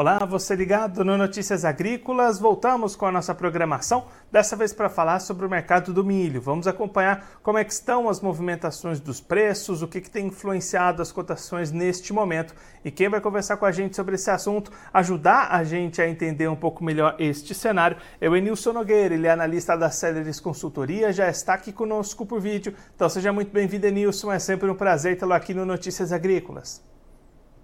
[0.00, 2.38] Olá, você ligado no Notícias Agrícolas.
[2.38, 6.40] Voltamos com a nossa programação, dessa vez para falar sobre o mercado do milho.
[6.40, 11.12] Vamos acompanhar como é estão as movimentações dos preços, o que, que tem influenciado as
[11.12, 12.54] cotações neste momento.
[12.82, 16.48] E quem vai conversar com a gente sobre esse assunto, ajudar a gente a entender
[16.48, 21.12] um pouco melhor este cenário, é o Enilson Nogueira, ele é analista da Celeris Consultoria,
[21.12, 22.74] já está aqui conosco por vídeo.
[22.96, 24.32] Então seja muito bem-vindo, Enilson.
[24.32, 26.82] É sempre um prazer tê-lo aqui no Notícias Agrícolas.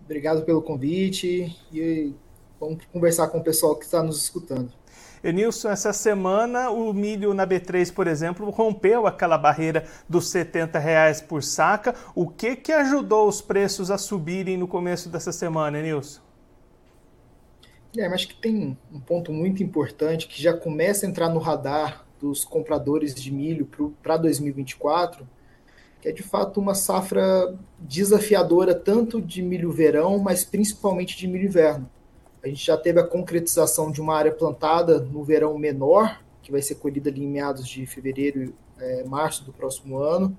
[0.04, 2.14] Obrigado pelo convite e
[2.58, 4.72] Vamos conversar com o pessoal que está nos escutando.
[5.22, 11.20] Enilson, essa semana o milho na B3, por exemplo, rompeu aquela barreira dos 70 reais
[11.20, 11.94] por saca.
[12.14, 16.20] O que, que ajudou os preços a subirem no começo dessa semana, Enilson?
[17.96, 21.40] É, mas acho que tem um ponto muito importante que já começa a entrar no
[21.40, 23.68] radar dos compradores de milho
[24.02, 25.26] para 2024,
[26.00, 31.46] que é de fato uma safra desafiadora tanto de milho verão, mas principalmente de milho
[31.46, 31.90] inverno.
[32.46, 36.62] A gente já teve a concretização de uma área plantada no verão menor, que vai
[36.62, 40.36] ser colhida ali em meados de fevereiro, é, março do próximo ano,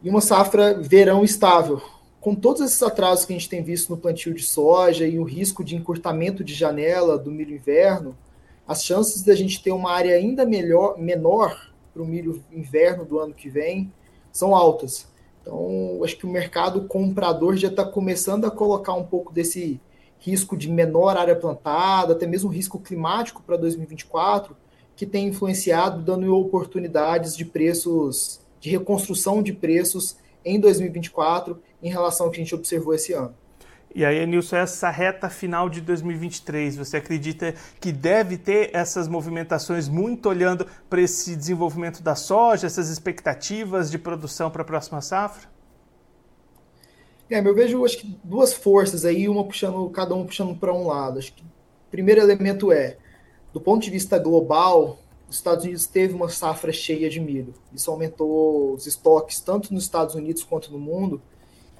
[0.00, 1.82] e uma safra verão estável.
[2.20, 5.24] Com todos esses atrasos que a gente tem visto no plantio de soja e o
[5.24, 8.16] risco de encurtamento de janela do milho inverno,
[8.64, 13.18] as chances da gente ter uma área ainda melhor, menor para o milho inverno do
[13.18, 13.92] ano que vem
[14.30, 15.08] são altas.
[15.40, 19.80] Então, acho que o mercado comprador já está começando a colocar um pouco desse
[20.22, 24.56] risco de menor área plantada, até mesmo risco climático para 2024,
[24.94, 32.26] que tem influenciado, dando oportunidades de preços, de reconstrução de preços em 2024 em relação
[32.26, 33.34] ao que a gente observou esse ano.
[33.94, 39.88] E aí, Nilson, essa reta final de 2023, você acredita que deve ter essas movimentações
[39.88, 45.51] muito olhando para esse desenvolvimento da soja, essas expectativas de produção para a próxima safra?
[47.32, 50.86] É, eu vejo acho que duas forças aí, uma puxando, cada um puxando para um
[50.86, 51.18] lado.
[51.18, 52.98] Acho que o primeiro elemento é,
[53.54, 54.98] do ponto de vista global,
[55.30, 57.54] os Estados Unidos teve uma safra cheia de milho.
[57.72, 61.22] Isso aumentou os estoques tanto nos Estados Unidos quanto no mundo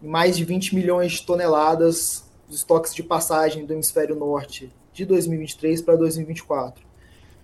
[0.02, 5.04] em mais de 20 milhões de toneladas os estoques de passagem do hemisfério norte de
[5.04, 6.82] 2023 para 2024.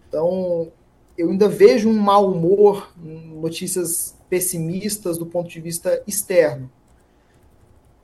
[0.08, 0.72] Então,
[1.16, 6.70] eu ainda vejo um mau humor, notícias pessimistas do ponto de vista externo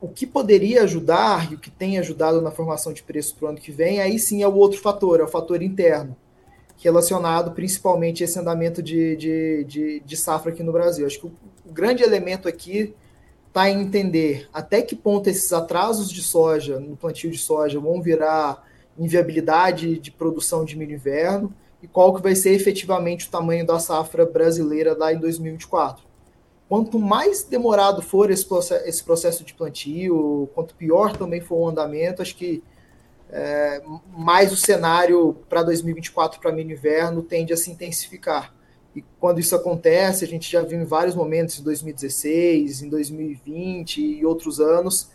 [0.01, 3.49] o que poderia ajudar e o que tem ajudado na formação de preços para o
[3.49, 6.17] ano que vem, aí sim é o outro fator, é o fator interno,
[6.79, 11.07] relacionado principalmente a esse andamento de, de, de, de safra aqui no Brasil.
[11.07, 11.33] Acho que o,
[11.65, 12.95] o grande elemento aqui
[13.49, 18.03] está em entender até que ponto esses atrasos de soja, no plantio de soja, vão
[18.03, 18.63] virar
[18.99, 23.79] inviabilidade de produção de milho inverno e qual que vai ser efetivamente o tamanho da
[23.79, 26.14] safra brasileira lá em 2024
[26.69, 32.37] quanto mais demorado for esse processo, de plantio, quanto pior também for o andamento, acho
[32.37, 32.63] que
[33.31, 33.83] é,
[34.17, 38.55] mais o cenário para 2024 para milho inverno tende a se intensificar.
[38.95, 44.01] E quando isso acontece, a gente já viu em vários momentos, em 2016, em 2020
[44.01, 45.11] e outros anos,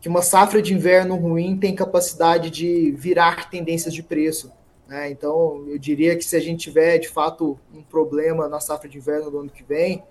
[0.00, 4.50] que uma safra de inverno ruim tem capacidade de virar tendências de preço.
[4.86, 5.10] Né?
[5.10, 8.96] Então, eu diria que se a gente tiver, de fato, um problema na safra de
[8.96, 10.02] inverno do ano que vem,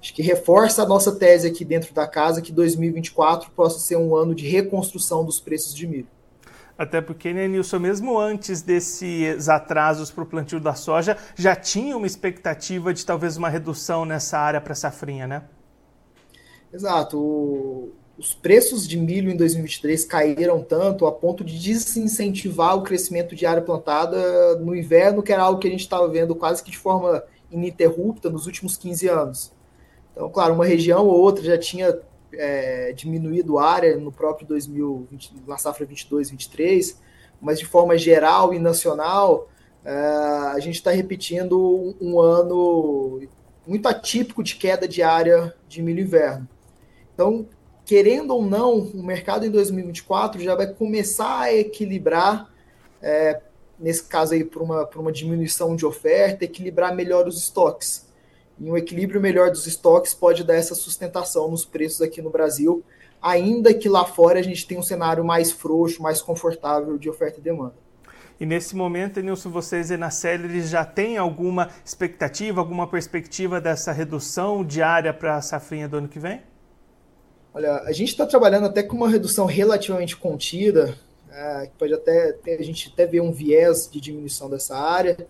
[0.00, 4.14] acho que reforça a nossa tese aqui dentro da casa que 2024 possa ser um
[4.16, 6.08] ano de reconstrução dos preços de milho.
[6.78, 11.96] Até porque, né, Nilson, mesmo antes desses atrasos para o plantio da soja, já tinha
[11.96, 15.42] uma expectativa de talvez uma redução nessa área para safrinha, né?
[16.72, 17.92] Exato.
[18.16, 23.44] os preços de milho em 2023 caíram tanto a ponto de desincentivar o crescimento de
[23.44, 26.78] área plantada no inverno, que era algo que a gente estava vendo quase que de
[26.78, 29.57] forma ininterrupta nos últimos 15 anos.
[30.18, 31.96] Então, claro, uma região ou outra já tinha
[32.32, 37.00] é, diminuído área no próprio 2020, na safra 22, 23,
[37.40, 39.48] mas de forma geral e nacional,
[39.84, 43.22] é, a gente está repetindo um, um ano
[43.64, 46.48] muito atípico de queda de área de milho inverno.
[47.14, 47.46] Então,
[47.84, 52.52] querendo ou não, o mercado em 2024 já vai começar a equilibrar,
[53.00, 53.40] é,
[53.78, 58.07] nesse caso aí, por uma, por uma diminuição de oferta, equilibrar melhor os estoques.
[58.60, 62.82] E um equilíbrio melhor dos estoques pode dar essa sustentação nos preços aqui no Brasil,
[63.22, 67.38] ainda que lá fora a gente tenha um cenário mais frouxo, mais confortável de oferta
[67.38, 67.74] e demanda.
[68.40, 74.64] E nesse momento, Nilson, vocês na Celery já têm alguma expectativa, alguma perspectiva dessa redução
[74.64, 76.42] diária para a safrinha do ano que vem?
[77.52, 80.96] Olha, a gente está trabalhando até com uma redução relativamente contida,
[81.32, 85.26] é, que pode até a gente até ver um viés de diminuição dessa área,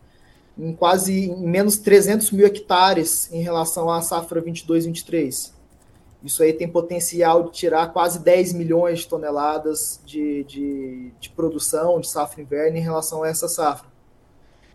[0.59, 5.53] em quase em menos 300 mil hectares em relação à safra 22-23.
[6.23, 12.01] Isso aí tem potencial de tirar quase 10 milhões de toneladas de, de, de produção
[12.01, 13.89] de safra inverno em relação a essa safra.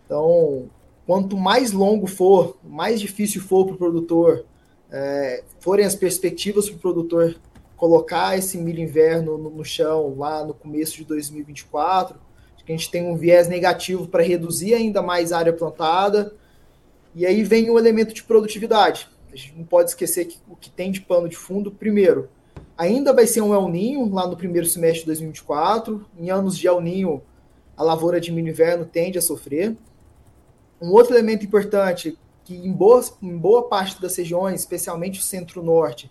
[0.06, 0.70] Então,
[1.06, 4.44] quanto mais longo for, mais difícil for para o produtor
[4.90, 7.36] é, forem as perspectivas para o produtor
[7.76, 12.22] colocar esse milho inverno no, no, chão lá no começo de 2024, que
[12.66, 16.34] a gente tem um viés negativo para reduzir ainda mais a área plantada,
[17.14, 19.08] e aí vem o elemento de produtividade.
[19.32, 22.28] A gente não pode esquecer que o que tem de pano de fundo, primeiro,
[22.76, 26.04] ainda vai ser um El Ninho lá no primeiro semestre de 2024.
[26.18, 27.22] Em anos de El Ninho,
[27.76, 29.76] a lavoura de milho inverno tende a sofrer.
[30.80, 36.10] Um outro elemento importante que em boa, em boa parte das regiões, especialmente o centro-norte,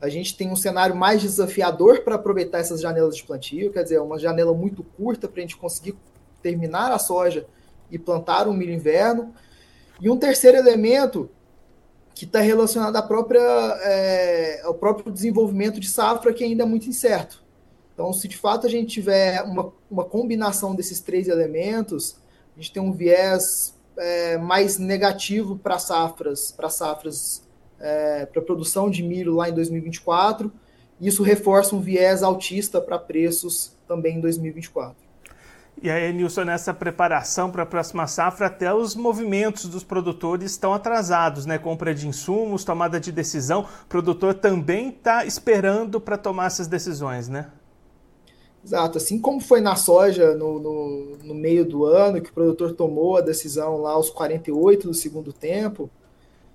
[0.00, 4.00] a gente tem um cenário mais desafiador para aproveitar essas janelas de plantio, quer dizer,
[4.00, 5.96] uma janela muito curta para a gente conseguir
[6.40, 7.46] terminar a soja
[7.90, 9.34] e plantar um milho inverno.
[10.00, 11.28] E um terceiro elemento
[12.14, 16.88] que está relacionado à própria, é, ao próprio desenvolvimento de safra, que ainda é muito
[16.88, 17.42] incerto.
[17.92, 22.16] Então, se de fato a gente tiver uma, uma combinação desses três elementos,
[22.56, 27.42] a gente tem um viés é, mais negativo para safras, para safras,
[27.80, 30.50] é, para produção de milho lá em 2024.
[31.00, 35.08] Isso reforça um viés altista para preços também em 2024.
[35.80, 40.74] E aí, Nilson, nessa preparação para a próxima safra, até os movimentos dos produtores estão
[40.74, 41.56] atrasados, né?
[41.56, 43.60] Compra de insumos, tomada de decisão.
[43.84, 47.46] O produtor também está esperando para tomar essas decisões, né?
[48.64, 52.72] Exato, assim como foi na soja no, no, no, meio do ano, que o produtor
[52.72, 55.88] tomou a decisão lá aos 48 do segundo tempo,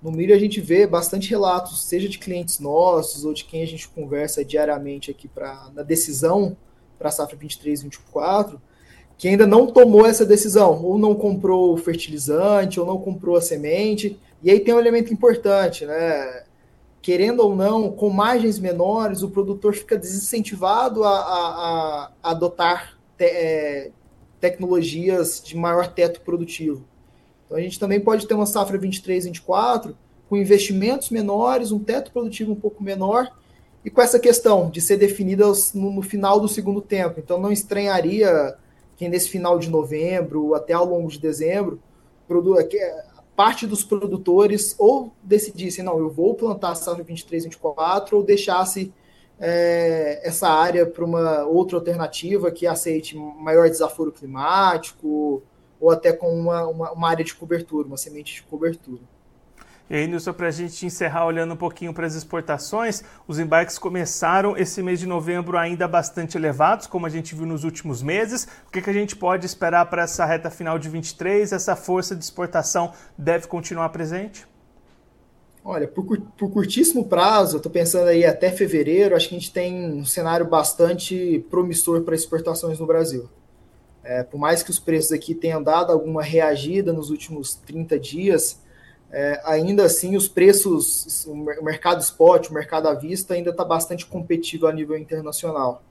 [0.04, 3.66] no milho a gente vê bastante relatos, seja de clientes nossos ou de quem a
[3.66, 6.54] gente conversa diariamente aqui pra, na decisão
[6.98, 8.60] para a safra 23, 24,
[9.16, 13.40] que ainda não tomou essa decisão, ou não comprou o fertilizante, ou não comprou a
[13.40, 14.20] semente.
[14.42, 16.44] E aí tem um elemento importante, né?
[17.00, 23.24] querendo ou não, com margens menores, o produtor fica desincentivado a, a, a adotar te,
[23.24, 23.90] é,
[24.40, 26.84] tecnologias de maior teto produtivo.
[27.54, 29.96] Então a gente também pode ter uma safra 23, 24
[30.28, 33.30] com investimentos menores, um teto produtivo um pouco menor
[33.84, 37.20] e com essa questão de ser definida no, no final do segundo tempo.
[37.20, 38.56] Então não estranharia
[38.96, 41.78] que nesse final de novembro, até ao longo de dezembro,
[43.36, 48.92] parte dos produtores ou decidissem, não, eu vou plantar a safra 23, 24, ou deixasse
[49.38, 55.40] é, essa área para uma outra alternativa que aceite maior desaforo climático,
[55.84, 59.02] ou até com uma, uma, uma área de cobertura, uma semente de cobertura.
[59.88, 63.78] E aí, Nilson, para a gente encerrar olhando um pouquinho para as exportações, os embarques
[63.78, 68.48] começaram esse mês de novembro ainda bastante elevados, como a gente viu nos últimos meses.
[68.66, 71.52] O que, que a gente pode esperar para essa reta final de 23?
[71.52, 74.46] Essa força de exportação deve continuar presente?
[75.62, 79.52] Olha, por, por curtíssimo prazo, eu estou pensando aí até fevereiro, acho que a gente
[79.52, 83.28] tem um cenário bastante promissor para exportações no Brasil.
[84.04, 88.60] É, por mais que os preços aqui tenham dado alguma reagida nos últimos 30 dias,
[89.10, 91.34] é, ainda assim os preços, o
[91.64, 95.82] mercado spot, o mercado à vista ainda está bastante competitivo a nível internacional.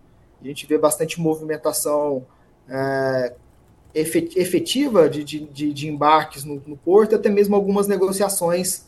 [0.41, 2.25] A gente vê bastante movimentação
[2.69, 3.33] é,
[3.95, 8.85] efetiva de, de, de embarques no, no, porto, até mesmo algumas negociações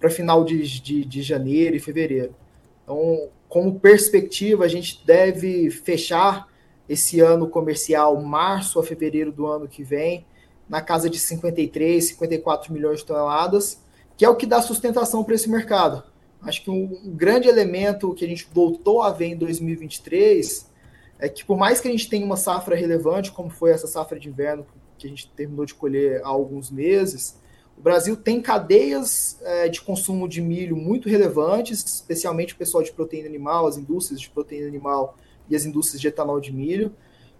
[0.00, 2.34] para final de, de, de janeiro e fevereiro.
[2.82, 6.48] Então, como perspectiva, a gente deve fechar
[6.88, 10.26] esse ano comercial, março a fevereiro do ano que vem,
[10.68, 13.82] na casa de 53, 54 milhões de toneladas,
[14.16, 16.02] que é o que dá sustentação para esse mercado.
[16.42, 20.70] Acho que um, um grande elemento que a gente voltou a ver em 2023
[21.18, 24.18] é que por mais que a gente tenha uma safra relevante, como foi essa safra
[24.18, 24.66] de inverno
[24.98, 27.38] que a gente terminou de colher há alguns meses,
[27.76, 32.92] o Brasil tem cadeias é, de consumo de milho muito relevantes, especialmente o pessoal de
[32.92, 35.16] proteína animal, as indústrias de proteína animal
[35.48, 36.92] e as indústrias de etanol de milho,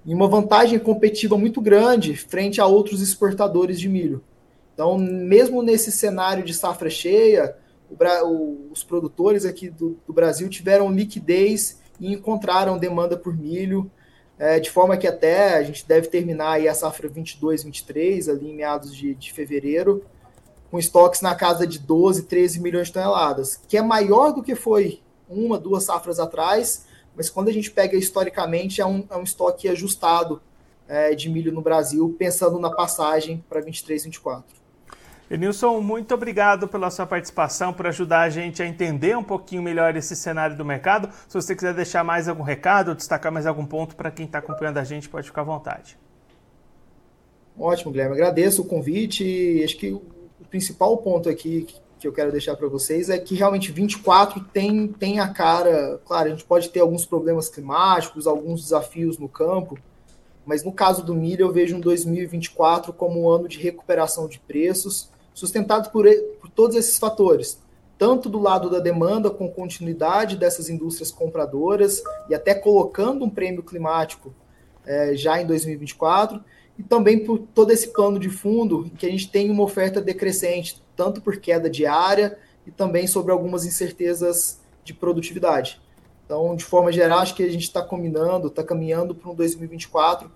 [0.04, 4.22] e uma vantagem competitiva muito grande frente a outros exportadores de milho.
[4.74, 7.56] Então, mesmo nesse cenário de safra cheia,
[8.24, 13.90] o, os produtores aqui do, do, Brasil tiveram liquidez e encontraram demanda por milho,
[14.36, 18.56] é, de forma que até a gente deve terminar aí a safra 22-23, ali em
[18.56, 20.04] meados de, de fevereiro,
[20.70, 24.56] com estoques na casa de 12, 13 milhões de toneladas, que é maior do que
[24.56, 26.84] foi uma, duas safras atrás,
[27.16, 30.40] mas quando a gente pega historicamente, é um, é um estoque ajustado
[30.88, 34.64] é, de milho no Brasil, pensando na passagem para 23, 24.
[35.30, 39.96] Enilson, muito obrigado pela sua participação, por ajudar a gente a entender um pouquinho melhor
[39.96, 41.08] esse cenário do mercado.
[41.26, 44.78] Se você quiser deixar mais algum recado, destacar mais algum ponto para quem está acompanhando
[44.78, 45.98] a gente, pode ficar à vontade.
[47.58, 48.14] Ótimo, Guilherme.
[48.14, 49.62] Agradeço o convite.
[49.64, 50.02] Acho que o
[50.50, 51.66] principal ponto aqui
[52.04, 55.98] que eu quero deixar para vocês é que realmente 24 tem, tem a cara.
[56.04, 59.78] Claro, a gente pode ter alguns problemas climáticos, alguns desafios no campo,
[60.44, 64.38] mas no caso do milho, eu vejo um 2024 como um ano de recuperação de
[64.38, 66.06] preços sustentado por,
[66.40, 67.58] por todos esses fatores,
[67.96, 73.62] tanto do lado da demanda, com continuidade dessas indústrias compradoras e até colocando um prêmio
[73.62, 74.34] climático
[74.84, 76.44] é, já em 2024,
[76.78, 80.83] e também por todo esse plano de fundo, que a gente tem uma oferta decrescente,
[80.96, 85.80] tanto por queda diária e também sobre algumas incertezas de produtividade.
[86.24, 90.30] Então, de forma geral, acho que a gente está combinando, está caminhando para um 2024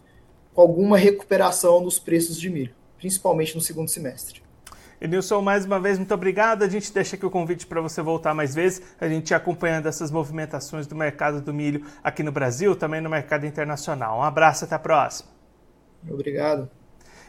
[0.52, 4.42] com alguma recuperação nos preços de milho, principalmente no segundo semestre.
[5.00, 6.64] Edilson, mais uma vez, muito obrigado.
[6.64, 10.10] A gente deixa aqui o convite para você voltar mais vezes, a gente acompanhando essas
[10.10, 14.18] movimentações do mercado do milho aqui no Brasil, também no mercado internacional.
[14.18, 15.30] Um abraço, até a próxima.
[16.08, 16.68] Obrigado.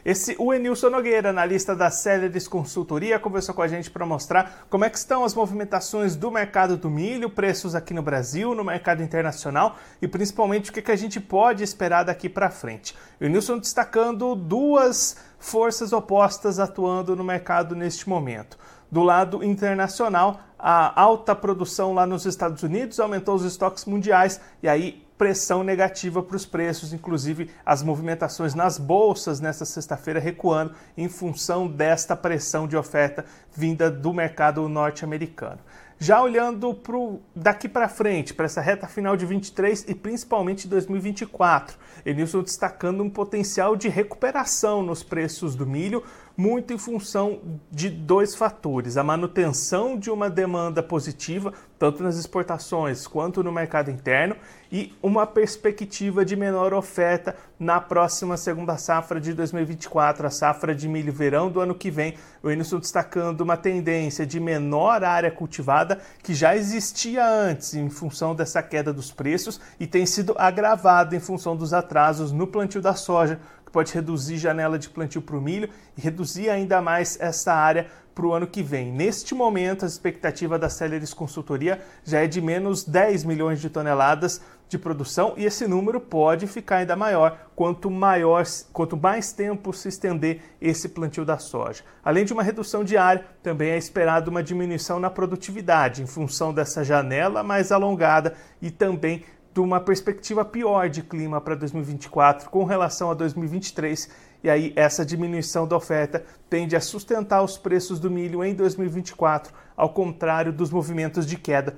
[0.04, 4.84] Esse o Enilson Nogueira, analista da Celeris Consultoria, conversou com a gente para mostrar como
[4.84, 9.02] é que estão as movimentações do mercado do milho, preços aqui no Brasil, no mercado
[9.02, 12.96] internacional e principalmente o que, que a gente pode esperar daqui para frente.
[13.20, 18.58] O Enilson destacando duas forças opostas atuando no mercado neste momento.
[18.90, 24.68] Do lado internacional, a alta produção lá nos Estados Unidos aumentou os estoques mundiais e
[24.68, 31.10] aí pressão negativa para os preços, inclusive as movimentações nas bolsas nesta sexta-feira recuando em
[31.10, 35.58] função desta pressão de oferta vinda do mercado norte-americano.
[35.98, 41.76] Já olhando pro, daqui para frente, para essa reta final de 23 e principalmente 2024,
[42.06, 46.02] Enilson destacando um potencial de recuperação nos preços do milho,
[46.40, 47.38] muito em função
[47.70, 53.90] de dois fatores: a manutenção de uma demanda positiva, tanto nas exportações quanto no mercado
[53.90, 54.34] interno,
[54.72, 60.88] e uma perspectiva de menor oferta na próxima segunda safra de 2024, a safra de
[60.88, 62.14] milho verão do ano que vem.
[62.42, 68.34] O Enilson destacando uma tendência de menor área cultivada que já existia antes em função
[68.34, 72.94] dessa queda dos preços e tem sido agravada em função dos atrasos no plantio da
[72.94, 73.38] soja
[73.70, 77.86] que pode reduzir janela de plantio para o milho e reduzir ainda mais essa área
[78.12, 78.92] para o ano que vem.
[78.92, 84.40] Neste momento, a expectativa da Celeris Consultoria já é de menos 10 milhões de toneladas
[84.68, 89.88] de produção e esse número pode ficar ainda maior quanto maior, quanto mais tempo se
[89.88, 91.82] estender esse plantio da soja.
[92.04, 96.52] Além de uma redução de área, também é esperado uma diminuição na produtividade em função
[96.52, 102.64] dessa janela mais alongada e também de uma perspectiva pior de clima para 2024 com
[102.64, 104.08] relação a 2023.
[104.42, 109.52] E aí, essa diminuição da oferta tende a sustentar os preços do milho em 2024,
[109.76, 111.76] ao contrário dos movimentos de queda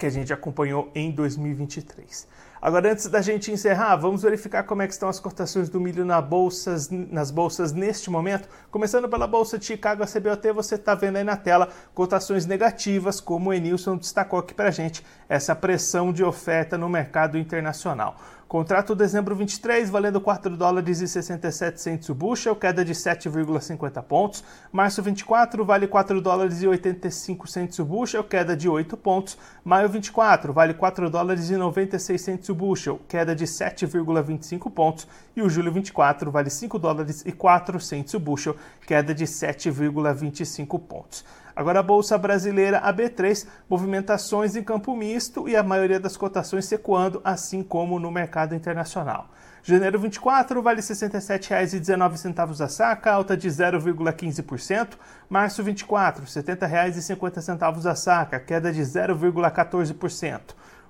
[0.00, 2.26] que a gente acompanhou em 2023.
[2.62, 6.20] Agora, antes da gente encerrar, vamos verificar como é estão as cotações do milho na
[6.20, 8.48] bolsas, nas bolsas neste momento.
[8.70, 13.20] Começando pela Bolsa de Chicago, a CBOT, você está vendo aí na tela cotações negativas,
[13.20, 18.16] como o Enilson destacou aqui para a gente, essa pressão de oferta no mercado internacional.
[18.50, 24.42] Contrato dezembro 23, valendo 4 dólares e 67 centos o bushel, queda de 7,50 pontos.
[24.72, 29.38] Março 24, vale 4 dólares e 85 centos o bushel, queda de 8 pontos.
[29.64, 35.06] Maio 24, vale 4 dólares e 96 centos o bushel, queda de 7,25 pontos.
[35.36, 40.76] E o julho 24, vale 5 dólares e 4 centos o bushel, queda de 7,25
[40.80, 41.24] pontos.
[41.54, 46.64] Agora a Bolsa Brasileira, a B3, movimentações em campo misto e a maioria das cotações
[46.64, 49.28] secuando, assim como no mercado internacional.
[49.62, 54.88] Janeiro 24 vale R$ 67,19 a saca, alta de 0,15%.
[55.28, 60.40] Março 24, R$ 70,50 a saca, queda de 0,14%.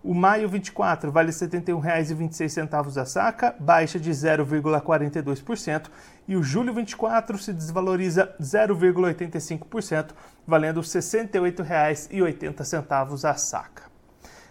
[0.03, 5.91] O maio 24 vale R$ 71,26 a saca, baixa de 0,42%,
[6.27, 10.13] e o julho 24 se desvaloriza 0,85%,
[10.47, 13.91] valendo R$ 68,80 a saca.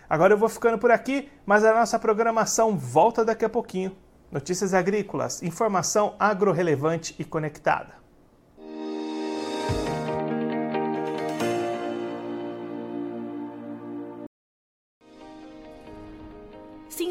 [0.08, 3.98] Agora eu vou ficando por aqui, mas a nossa programação volta daqui a pouquinho.
[4.32, 7.98] Notícias agrícolas, informação agro-relevante e conectada.